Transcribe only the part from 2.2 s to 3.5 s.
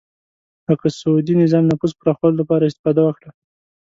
لپاره استفاده وکړه